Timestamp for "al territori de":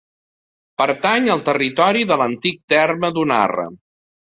1.35-2.19